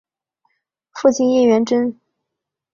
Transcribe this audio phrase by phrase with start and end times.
[0.93, 2.01] 父亲叶原贞。